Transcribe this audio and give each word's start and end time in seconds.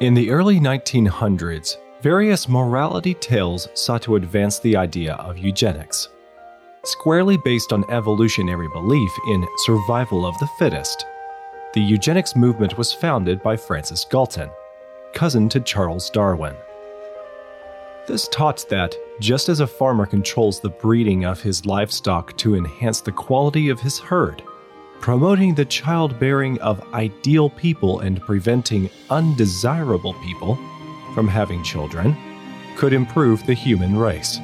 In 0.00 0.14
the 0.14 0.30
early 0.30 0.60
1900s, 0.60 1.76
various 2.02 2.48
morality 2.48 3.14
tales 3.14 3.68
sought 3.74 4.00
to 4.02 4.14
advance 4.14 4.60
the 4.60 4.76
idea 4.76 5.14
of 5.14 5.38
eugenics. 5.38 6.08
Squarely 6.84 7.36
based 7.38 7.72
on 7.72 7.82
evolutionary 7.90 8.68
belief 8.68 9.10
in 9.30 9.44
survival 9.64 10.24
of 10.24 10.38
the 10.38 10.46
fittest, 10.56 11.04
the 11.74 11.80
eugenics 11.80 12.36
movement 12.36 12.78
was 12.78 12.92
founded 12.92 13.42
by 13.42 13.56
Francis 13.56 14.06
Galton, 14.08 14.48
cousin 15.14 15.48
to 15.48 15.58
Charles 15.58 16.10
Darwin. 16.10 16.54
This 18.06 18.28
taught 18.28 18.64
that 18.68 18.94
just 19.18 19.48
as 19.48 19.58
a 19.58 19.66
farmer 19.66 20.06
controls 20.06 20.60
the 20.60 20.68
breeding 20.68 21.24
of 21.24 21.42
his 21.42 21.66
livestock 21.66 22.36
to 22.36 22.54
enhance 22.54 23.00
the 23.00 23.10
quality 23.10 23.68
of 23.68 23.80
his 23.80 23.98
herd, 23.98 24.44
promoting 25.00 25.54
the 25.54 25.64
childbearing 25.64 26.60
of 26.60 26.82
ideal 26.92 27.50
people 27.50 28.00
and 28.00 28.20
preventing 28.20 28.90
undesirable 29.10 30.14
people 30.14 30.56
from 31.14 31.28
having 31.28 31.62
children 31.62 32.16
could 32.76 32.92
improve 32.92 33.44
the 33.46 33.54
human 33.54 33.96
race. 33.96 34.38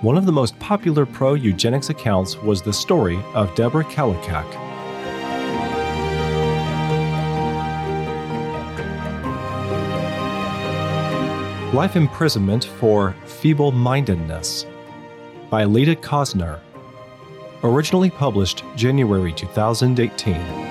One 0.00 0.16
of 0.16 0.26
the 0.26 0.32
most 0.32 0.58
popular 0.58 1.04
pro 1.04 1.34
eugenics 1.34 1.90
accounts 1.90 2.36
was 2.36 2.62
the 2.62 2.72
story 2.72 3.18
of 3.34 3.54
Deborah 3.54 3.84
Kallikak. 3.84 4.46
Life 11.74 11.96
Imprisonment 11.96 12.64
for 12.64 13.14
Feeble 13.26 13.72
Mindedness 13.72 14.64
by 15.50 15.64
Lita 15.64 15.94
Cosner 15.94 16.60
originally 17.62 18.10
published 18.10 18.64
January 18.76 19.32
2018. 19.32 20.68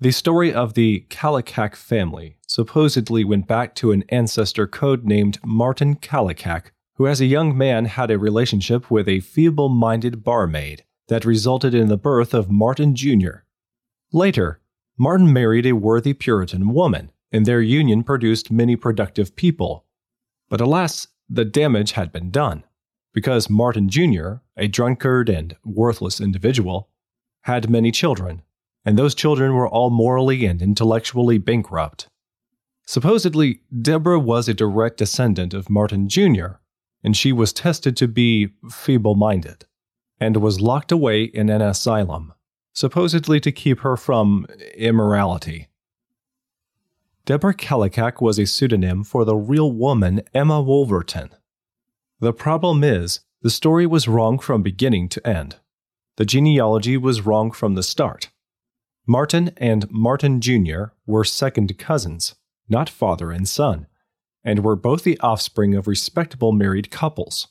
The 0.00 0.12
story 0.12 0.54
of 0.54 0.74
the 0.74 1.06
Kallikak 1.10 1.74
family 1.74 2.36
supposedly 2.46 3.24
went 3.24 3.48
back 3.48 3.74
to 3.76 3.90
an 3.90 4.04
ancestor 4.10 4.68
codenamed 4.68 5.38
Martin 5.44 5.96
Kallikak, 5.96 6.66
who 6.94 7.08
as 7.08 7.20
a 7.20 7.26
young 7.26 7.58
man 7.58 7.86
had 7.86 8.10
a 8.10 8.18
relationship 8.18 8.92
with 8.92 9.08
a 9.08 9.18
feeble 9.18 9.68
minded 9.68 10.22
barmaid 10.22 10.84
that 11.08 11.24
resulted 11.24 11.74
in 11.74 11.88
the 11.88 11.96
birth 11.96 12.32
of 12.32 12.50
Martin 12.50 12.94
Jr. 12.94 13.38
Later, 14.12 14.60
Martin 14.96 15.32
married 15.32 15.66
a 15.66 15.72
worthy 15.72 16.12
Puritan 16.12 16.72
woman, 16.72 17.10
and 17.32 17.44
their 17.44 17.60
union 17.60 18.02
produced 18.02 18.50
many 18.50 18.76
productive 18.76 19.36
people. 19.36 19.84
But 20.48 20.60
alas, 20.60 21.08
the 21.28 21.44
damage 21.44 21.92
had 21.92 22.12
been 22.12 22.30
done, 22.30 22.64
because 23.12 23.50
Martin 23.50 23.88
Jr., 23.88 24.34
a 24.56 24.68
drunkard 24.68 25.28
and 25.28 25.56
worthless 25.64 26.20
individual, 26.20 26.88
had 27.42 27.70
many 27.70 27.90
children, 27.90 28.42
and 28.84 28.98
those 28.98 29.14
children 29.14 29.54
were 29.54 29.68
all 29.68 29.90
morally 29.90 30.46
and 30.46 30.60
intellectually 30.60 31.38
bankrupt. 31.38 32.08
Supposedly, 32.86 33.60
Deborah 33.82 34.18
was 34.18 34.48
a 34.48 34.54
direct 34.54 34.96
descendant 34.96 35.52
of 35.54 35.70
Martin 35.70 36.08
Jr., 36.08 36.56
and 37.04 37.16
she 37.16 37.32
was 37.32 37.52
tested 37.52 37.96
to 37.96 38.08
be 38.08 38.48
feeble 38.70 39.14
minded 39.14 39.64
and 40.20 40.36
was 40.38 40.60
locked 40.60 40.92
away 40.92 41.24
in 41.24 41.48
an 41.48 41.62
asylum, 41.62 42.32
supposedly 42.72 43.40
to 43.40 43.52
keep 43.52 43.80
her 43.80 43.96
from 43.96 44.46
immorality. 44.74 45.68
Deborah 47.24 47.54
Kallikak 47.54 48.20
was 48.20 48.38
a 48.38 48.46
pseudonym 48.46 49.04
for 49.04 49.24
the 49.24 49.36
real 49.36 49.70
woman 49.70 50.22
Emma 50.34 50.62
Wolverton. 50.62 51.30
The 52.20 52.32
problem 52.32 52.82
is, 52.82 53.20
the 53.42 53.50
story 53.50 53.86
was 53.86 54.08
wrong 54.08 54.38
from 54.38 54.62
beginning 54.62 55.08
to 55.10 55.26
end. 55.26 55.56
The 56.16 56.24
genealogy 56.24 56.96
was 56.96 57.26
wrong 57.26 57.52
from 57.52 57.74
the 57.74 57.82
start. 57.82 58.30
Martin 59.06 59.52
and 59.56 59.90
Martin 59.90 60.40
Jr. 60.40 60.86
were 61.06 61.24
second 61.24 61.78
cousins, 61.78 62.34
not 62.68 62.88
father 62.90 63.30
and 63.30 63.48
son, 63.48 63.86
and 64.42 64.64
were 64.64 64.74
both 64.74 65.04
the 65.04 65.18
offspring 65.20 65.74
of 65.74 65.86
respectable 65.86 66.52
married 66.52 66.90
couples 66.90 67.48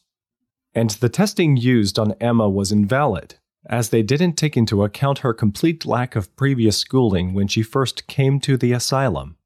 and 0.78 0.92
the 0.92 1.10
testing 1.10 1.58
used 1.58 1.98
on 1.98 2.14
Emma 2.22 2.48
was 2.48 2.72
invalid, 2.72 3.34
as 3.68 3.90
they 3.90 4.04
didn't 4.04 4.34
take 4.34 4.56
into 4.56 4.84
account 4.84 5.18
her 5.20 5.34
complete 5.34 5.88
lack 5.88 6.16
of 6.16 6.36
previous 6.36 6.78
schooling 6.78 7.34
when 7.34 7.48
she 7.48 7.64
first 7.64 8.06
came 8.06 8.40
to 8.40 8.56
the 8.58 8.74
asylum. 8.74 9.38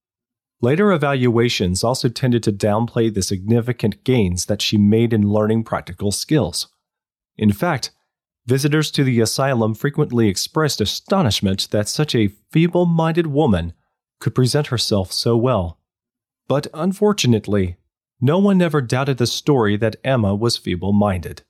Later 0.59 0.91
evaluations 0.91 1.85
also 1.85 2.09
tended 2.09 2.43
to 2.43 2.51
downplay 2.51 3.13
the 3.13 3.21
significant 3.21 4.03
gains 4.03 4.47
that 4.47 4.61
she 4.61 4.75
made 4.75 5.13
in 5.13 5.31
learning 5.31 5.63
practical 5.63 6.11
skills. 6.11 6.67
In 7.37 7.53
fact, 7.53 7.91
visitors 8.45 8.91
to 8.91 9.05
the 9.05 9.21
asylum 9.21 9.73
frequently 9.73 10.27
expressed 10.27 10.81
astonishment 10.81 11.69
that 11.71 11.87
such 11.87 12.13
a 12.13 12.33
feeble 12.51 12.85
minded 12.85 13.27
woman 13.27 13.71
could 14.19 14.35
present 14.35 14.67
herself 14.67 15.13
so 15.13 15.37
well. 15.37 15.79
But 16.49 16.67
unfortunately, 16.73 17.77
no 18.21 18.37
one 18.37 18.61
ever 18.61 18.81
doubted 18.81 19.17
the 19.17 19.25
story 19.25 19.75
that 19.75 19.95
Emma 20.03 20.35
was 20.35 20.55
feeble 20.55 20.93
minded. 20.93 21.41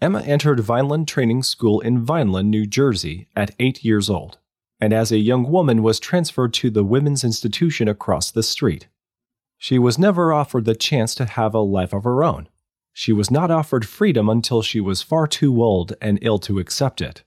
Emma 0.00 0.20
entered 0.20 0.60
Vineland 0.60 1.08
Training 1.08 1.42
School 1.42 1.80
in 1.80 2.04
Vineland, 2.04 2.50
New 2.50 2.64
Jersey 2.64 3.26
at 3.34 3.54
eight 3.58 3.84
years 3.84 4.08
old, 4.08 4.38
and 4.80 4.92
as 4.92 5.10
a 5.10 5.18
young 5.18 5.50
woman 5.50 5.82
was 5.82 5.98
transferred 5.98 6.54
to 6.54 6.70
the 6.70 6.84
women's 6.84 7.24
institution 7.24 7.88
across 7.88 8.30
the 8.30 8.44
street. 8.44 8.86
She 9.56 9.76
was 9.76 9.98
never 9.98 10.32
offered 10.32 10.66
the 10.66 10.76
chance 10.76 11.16
to 11.16 11.24
have 11.24 11.52
a 11.52 11.58
life 11.58 11.92
of 11.92 12.04
her 12.04 12.22
own. 12.22 12.48
She 12.92 13.12
was 13.12 13.28
not 13.28 13.50
offered 13.50 13.88
freedom 13.88 14.28
until 14.28 14.62
she 14.62 14.80
was 14.80 15.02
far 15.02 15.26
too 15.26 15.60
old 15.60 15.94
and 16.00 16.20
ill 16.22 16.38
to 16.40 16.60
accept 16.60 17.00
it. 17.00 17.24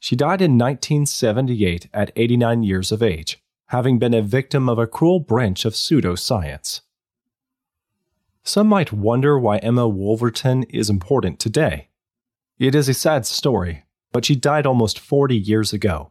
She 0.00 0.16
died 0.16 0.42
in 0.42 0.58
1978 0.58 1.88
at 1.94 2.10
89 2.16 2.64
years 2.64 2.90
of 2.90 3.00
age, 3.00 3.40
having 3.68 4.00
been 4.00 4.14
a 4.14 4.22
victim 4.22 4.68
of 4.68 4.80
a 4.80 4.88
cruel 4.88 5.20
branch 5.20 5.64
of 5.64 5.74
pseudoscience. 5.74 6.80
Some 8.44 8.66
might 8.66 8.92
wonder 8.92 9.38
why 9.38 9.58
Emma 9.58 9.88
Wolverton 9.88 10.64
is 10.64 10.90
important 10.90 11.38
today. 11.38 11.88
It 12.58 12.74
is 12.74 12.88
a 12.88 12.94
sad 12.94 13.24
story, 13.24 13.84
but 14.10 14.24
she 14.24 14.34
died 14.34 14.66
almost 14.66 14.98
40 14.98 15.36
years 15.36 15.72
ago. 15.72 16.10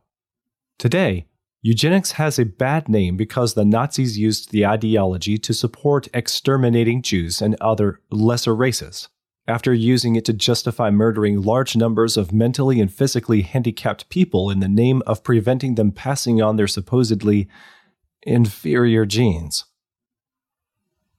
Today, 0.79 1.27
eugenics 1.61 2.13
has 2.13 2.39
a 2.39 2.45
bad 2.45 2.87
name 2.87 3.17
because 3.17 3.53
the 3.53 3.65
Nazis 3.65 4.17
used 4.17 4.51
the 4.51 4.65
ideology 4.65 5.37
to 5.37 5.53
support 5.53 6.07
exterminating 6.13 7.01
Jews 7.01 7.41
and 7.41 7.55
other 7.59 7.99
lesser 8.09 8.55
races, 8.55 9.09
after 9.45 9.73
using 9.73 10.15
it 10.15 10.23
to 10.25 10.33
justify 10.33 10.89
murdering 10.89 11.41
large 11.41 11.75
numbers 11.75 12.15
of 12.15 12.31
mentally 12.31 12.79
and 12.79 12.91
physically 12.93 13.41
handicapped 13.41 14.07
people 14.07 14.49
in 14.49 14.61
the 14.61 14.69
name 14.69 15.03
of 15.05 15.23
preventing 15.23 15.75
them 15.75 15.91
passing 15.91 16.41
on 16.41 16.55
their 16.55 16.67
supposedly 16.67 17.49
inferior 18.23 19.05
genes. 19.05 19.65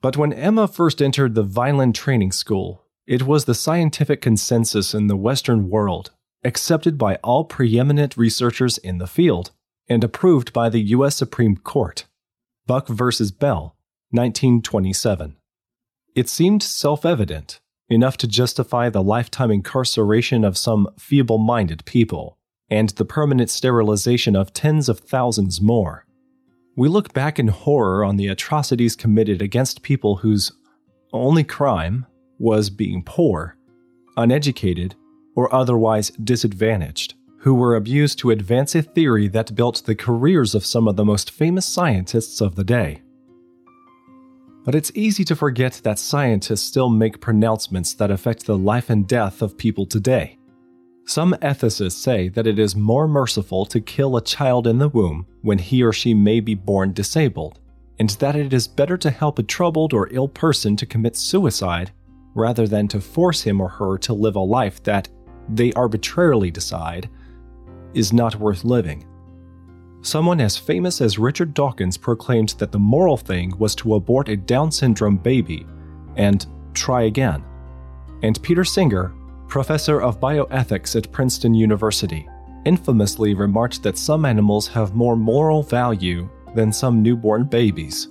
But 0.02 0.16
when 0.16 0.32
Emma 0.32 0.66
first 0.66 1.00
entered 1.00 1.34
the 1.34 1.44
Vineland 1.44 1.94
Training 1.94 2.32
School, 2.32 2.82
it 3.06 3.22
was 3.22 3.44
the 3.44 3.54
scientific 3.54 4.20
consensus 4.20 4.94
in 4.94 5.06
the 5.06 5.16
Western 5.16 5.70
world, 5.70 6.10
accepted 6.44 6.98
by 6.98 7.16
all 7.22 7.44
preeminent 7.44 8.16
researchers 8.16 8.78
in 8.78 8.98
the 8.98 9.06
field, 9.06 9.52
and 9.88 10.02
approved 10.02 10.52
by 10.52 10.68
the 10.68 10.80
U.S. 10.96 11.14
Supreme 11.14 11.56
Court. 11.56 12.06
Buck 12.66 12.88
v. 12.88 13.10
Bell, 13.38 13.76
1927. 14.10 15.36
It 16.16 16.28
seemed 16.28 16.64
self 16.64 17.06
evident, 17.06 17.60
enough 17.88 18.16
to 18.18 18.26
justify 18.26 18.88
the 18.88 19.02
lifetime 19.02 19.52
incarceration 19.52 20.44
of 20.44 20.58
some 20.58 20.88
feeble 20.98 21.38
minded 21.38 21.84
people, 21.84 22.38
and 22.68 22.88
the 22.90 23.04
permanent 23.04 23.50
sterilization 23.50 24.34
of 24.34 24.52
tens 24.52 24.88
of 24.88 24.98
thousands 24.98 25.60
more. 25.60 26.06
We 26.74 26.88
look 26.88 27.12
back 27.12 27.38
in 27.38 27.48
horror 27.48 28.02
on 28.02 28.16
the 28.16 28.28
atrocities 28.28 28.96
committed 28.96 29.42
against 29.42 29.82
people 29.82 30.16
whose 30.16 30.52
only 31.12 31.44
crime 31.44 32.06
was 32.38 32.70
being 32.70 33.02
poor, 33.04 33.56
uneducated, 34.16 34.94
or 35.34 35.54
otherwise 35.54 36.10
disadvantaged, 36.10 37.14
who 37.40 37.54
were 37.54 37.76
abused 37.76 38.18
to 38.20 38.30
advance 38.30 38.74
a 38.74 38.82
theory 38.82 39.28
that 39.28 39.54
built 39.54 39.82
the 39.84 39.94
careers 39.94 40.54
of 40.54 40.64
some 40.64 40.88
of 40.88 40.96
the 40.96 41.04
most 41.04 41.30
famous 41.30 41.66
scientists 41.66 42.40
of 42.40 42.54
the 42.54 42.64
day. 42.64 43.02
But 44.64 44.74
it's 44.74 44.92
easy 44.94 45.24
to 45.24 45.36
forget 45.36 45.80
that 45.84 45.98
scientists 45.98 46.62
still 46.62 46.88
make 46.88 47.20
pronouncements 47.20 47.92
that 47.94 48.10
affect 48.10 48.46
the 48.46 48.56
life 48.56 48.88
and 48.88 49.06
death 49.06 49.42
of 49.42 49.58
people 49.58 49.84
today. 49.84 50.38
Some 51.04 51.34
ethicists 51.42 51.92
say 52.00 52.28
that 52.28 52.46
it 52.46 52.58
is 52.58 52.76
more 52.76 53.08
merciful 53.08 53.66
to 53.66 53.80
kill 53.80 54.16
a 54.16 54.22
child 54.22 54.66
in 54.66 54.78
the 54.78 54.88
womb 54.88 55.26
when 55.42 55.58
he 55.58 55.82
or 55.82 55.92
she 55.92 56.14
may 56.14 56.40
be 56.40 56.54
born 56.54 56.92
disabled, 56.92 57.58
and 57.98 58.10
that 58.10 58.36
it 58.36 58.52
is 58.52 58.68
better 58.68 58.96
to 58.98 59.10
help 59.10 59.38
a 59.38 59.42
troubled 59.42 59.92
or 59.92 60.08
ill 60.12 60.28
person 60.28 60.76
to 60.76 60.86
commit 60.86 61.16
suicide 61.16 61.90
rather 62.34 62.66
than 62.66 62.88
to 62.88 63.00
force 63.00 63.42
him 63.42 63.60
or 63.60 63.68
her 63.68 63.98
to 63.98 64.14
live 64.14 64.36
a 64.36 64.40
life 64.40 64.82
that 64.84 65.08
they 65.48 65.72
arbitrarily 65.74 66.50
decide 66.50 67.10
is 67.94 68.12
not 68.12 68.36
worth 68.36 68.64
living. 68.64 69.04
someone 70.02 70.40
as 70.40 70.56
famous 70.56 71.00
as 71.00 71.18
Richard 71.18 71.54
Dawkins 71.54 71.96
proclaimed 71.96 72.50
that 72.58 72.72
the 72.72 72.78
moral 72.78 73.16
thing 73.16 73.56
was 73.58 73.74
to 73.76 73.94
abort 73.94 74.28
a 74.28 74.36
Down 74.36 74.70
syndrome 74.70 75.16
baby 75.16 75.66
and 76.16 76.44
try 76.74 77.02
again. 77.02 77.44
And 78.22 78.42
Peter 78.42 78.64
Singer, 78.64 79.14
professor 79.52 80.00
of 80.00 80.18
bioethics 80.18 80.96
at 80.96 81.12
Princeton 81.12 81.52
University, 81.52 82.26
infamously 82.64 83.34
remarked 83.34 83.82
that 83.82 83.98
some 83.98 84.24
animals 84.24 84.66
have 84.66 84.94
more 84.94 85.14
moral 85.14 85.62
value 85.62 86.26
than 86.54 86.72
some 86.72 87.02
newborn 87.02 87.44
babies. 87.44 88.08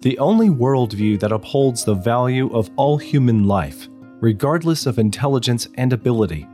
The 0.00 0.18
only 0.18 0.48
worldview 0.48 1.20
that 1.20 1.30
upholds 1.30 1.84
the 1.84 1.94
value 1.94 2.52
of 2.52 2.68
all 2.74 2.98
human 2.98 3.44
life, 3.44 3.88
regardless 4.18 4.86
of 4.86 4.98
intelligence 4.98 5.68
and 5.76 5.92
ability, 5.92 6.48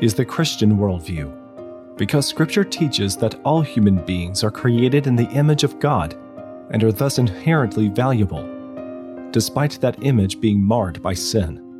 is 0.00 0.14
the 0.14 0.24
Christian 0.24 0.78
worldview. 0.78 1.96
Because 1.96 2.28
Scripture 2.28 2.62
teaches 2.62 3.16
that 3.16 3.40
all 3.44 3.62
human 3.62 3.96
beings 4.04 4.44
are 4.44 4.52
created 4.52 5.08
in 5.08 5.16
the 5.16 5.28
image 5.30 5.64
of 5.64 5.80
God 5.80 6.16
and 6.70 6.84
are 6.84 6.92
thus 6.92 7.18
inherently 7.18 7.88
valuable, 7.88 8.48
despite 9.32 9.80
that 9.80 10.04
image 10.04 10.40
being 10.40 10.62
marred 10.62 11.02
by 11.02 11.12
sin. 11.12 11.71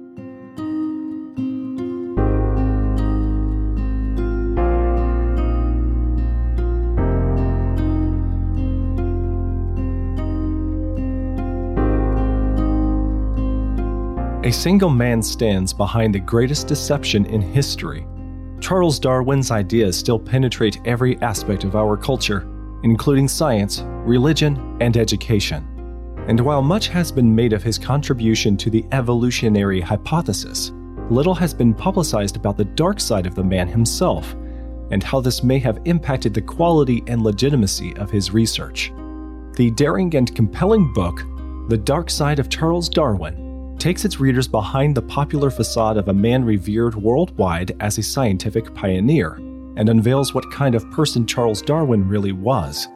A 14.53 14.55
single 14.55 14.91
man 14.91 15.23
stands 15.23 15.73
behind 15.73 16.15
the 16.15 16.21
greatest 16.21 16.67
deception 16.67 17.25
in 17.25 17.41
history. 17.41 18.07
Charles 18.61 18.99
Darwin's 18.99 19.51
ideas 19.51 19.97
still 19.97 20.19
penetrate 20.19 20.79
every 20.85 21.19
aspect 21.23 21.65
of 21.65 21.75
our 21.75 21.97
culture, 21.97 22.47
including 22.83 23.29
science, 23.29 23.81
religion, 24.05 24.77
and 24.83 24.99
education. 24.99 25.67
And 26.29 26.39
while 26.39 26.61
much 26.61 26.89
has 26.89 27.11
been 27.11 27.35
made 27.35 27.55
of 27.55 27.63
his 27.63 27.79
contribution 27.79 28.59
to 28.59 28.69
the 28.69 28.85
evolutionary 28.93 29.81
hypothesis, 29.81 30.71
little 31.09 31.35
has 31.35 31.55
been 31.55 31.73
publicized 31.73 32.37
about 32.37 32.59
the 32.59 32.67
dark 32.67 33.01
side 33.01 33.25
of 33.25 33.35
the 33.35 33.43
man 33.43 33.69
himself 33.69 34.35
and 34.91 35.03
how 35.03 35.23
this 35.23 35.43
may 35.43 35.61
have 35.61 35.81
impacted 35.87 36.35
the 36.35 36.43
quality 36.43 37.03
and 37.07 37.23
legitimacy 37.23 37.97
of 37.97 38.11
his 38.11 38.33
research. 38.33 38.93
The 39.55 39.71
daring 39.71 40.15
and 40.15 40.37
compelling 40.37 40.93
book, 40.93 41.23
The 41.71 41.79
Dark 41.79 42.11
Side 42.11 42.39
of 42.39 42.51
Charles 42.51 42.91
Darwin, 42.91 43.42
takes 43.83 44.05
its 44.05 44.21
readers 44.21 44.47
behind 44.47 44.95
the 44.95 45.03
popular 45.03 45.51
facade 45.51 45.97
of 45.97 46.07
a 46.07 46.15
man 46.15 46.45
revered 46.45 46.95
worldwide 46.95 47.75
as 47.81 47.99
a 47.99 48.03
scientific 48.03 48.73
pioneer 48.75 49.33
and 49.77 49.89
unveils 49.89 50.33
what 50.33 50.49
kind 50.53 50.77
of 50.77 50.89
person 50.93 51.27
Charles 51.27 51.61
Darwin 51.61 52.09
really 52.09 52.31
was. 52.31 52.87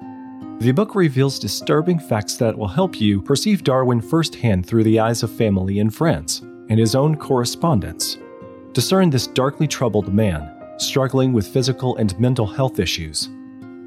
The 0.60 0.70
book 0.70 0.94
reveals 0.94 1.40
disturbing 1.40 1.98
facts 1.98 2.36
that 2.36 2.56
will 2.56 2.68
help 2.68 3.00
you 3.00 3.20
perceive 3.20 3.64
Darwin 3.64 4.00
firsthand 4.00 4.64
through 4.64 4.84
the 4.84 5.00
eyes 5.00 5.24
of 5.24 5.32
family 5.32 5.80
and 5.80 5.92
friends 5.92 6.42
and 6.68 6.78
his 6.78 6.94
own 6.94 7.16
correspondence. 7.16 8.18
Discern 8.72 9.10
this 9.10 9.26
darkly 9.26 9.66
troubled 9.66 10.14
man, 10.14 10.48
struggling 10.78 11.32
with 11.32 11.48
physical 11.48 11.96
and 11.96 12.16
mental 12.20 12.46
health 12.46 12.78
issues, 12.78 13.26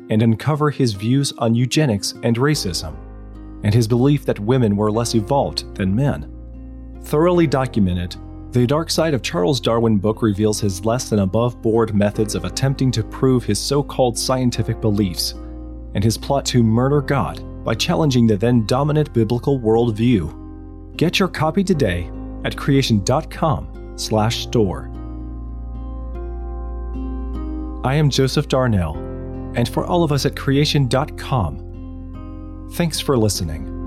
and 0.09 0.21
uncover 0.21 0.69
his 0.69 0.91
views 0.91 1.31
on 1.37 1.55
eugenics 1.55 2.15
and 2.23 2.35
racism, 2.35 2.93
and 3.63 3.73
his 3.73 3.87
belief 3.87 4.25
that 4.25 4.41
women 4.41 4.75
were 4.75 4.91
less 4.91 5.15
evolved 5.15 5.73
than 5.75 5.95
men. 5.95 6.35
Thoroughly 7.03 7.47
documented, 7.47 8.15
the 8.51 8.65
Dark 8.65 8.89
Side 8.89 9.13
of 9.13 9.21
Charles 9.21 9.59
Darwin 9.59 9.97
book 9.97 10.21
reveals 10.21 10.59
his 10.59 10.83
less 10.83 11.09
than 11.09 11.19
above 11.19 11.61
board 11.61 11.93
methods 11.93 12.35
of 12.35 12.45
attempting 12.45 12.91
to 12.91 13.03
prove 13.03 13.43
his 13.43 13.59
so 13.59 13.83
called 13.83 14.17
scientific 14.17 14.81
beliefs, 14.81 15.35
and 15.93 16.03
his 16.03 16.17
plot 16.17 16.45
to 16.45 16.63
murder 16.63 17.01
God 17.01 17.43
by 17.63 17.75
challenging 17.75 18.25
the 18.25 18.37
then 18.37 18.65
dominant 18.65 19.13
biblical 19.13 19.59
worldview. 19.59 20.97
Get 20.97 21.19
your 21.19 21.29
copy 21.29 21.63
today 21.63 22.09
at 22.43 22.57
creation.com/store. 22.57 24.91
I 27.83 27.95
am 27.95 28.09
Joseph 28.09 28.47
Darnell, 28.47 28.95
and 29.55 29.69
for 29.69 29.85
all 29.85 30.03
of 30.03 30.11
us 30.11 30.25
at 30.25 30.35
creation.com, 30.35 32.67
thanks 32.73 32.99
for 32.99 33.17
listening. 33.17 33.78